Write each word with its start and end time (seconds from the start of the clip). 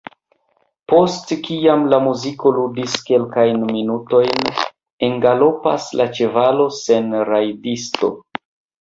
Post 0.93 1.33
kiam 1.47 1.83
la 1.95 1.99
muziko 2.05 2.55
ludis 2.55 2.97
kelkajn 3.11 3.61
minutojn, 3.77 4.51
engalopas 5.11 5.89
la 6.03 6.11
ĉevalo 6.19 6.69
sen 6.83 7.19
rajdisto. 7.35 8.15